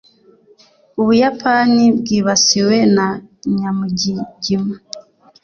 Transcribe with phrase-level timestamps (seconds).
[0.99, 3.07] ubuyapani bwibasiwe na
[3.55, 4.75] nyamugigima